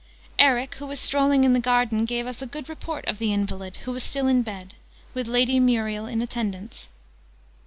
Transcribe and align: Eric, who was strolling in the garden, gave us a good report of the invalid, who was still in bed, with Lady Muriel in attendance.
Eric, 0.39 0.73
who 0.77 0.87
was 0.87 0.99
strolling 0.99 1.43
in 1.43 1.53
the 1.53 1.59
garden, 1.59 2.05
gave 2.05 2.25
us 2.25 2.41
a 2.41 2.47
good 2.47 2.67
report 2.69 3.05
of 3.05 3.19
the 3.19 3.31
invalid, 3.31 3.77
who 3.85 3.91
was 3.91 4.03
still 4.03 4.25
in 4.25 4.41
bed, 4.41 4.73
with 5.13 5.27
Lady 5.27 5.59
Muriel 5.59 6.07
in 6.07 6.23
attendance. 6.23 6.89